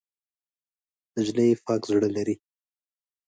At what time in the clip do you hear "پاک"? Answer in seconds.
1.65-1.81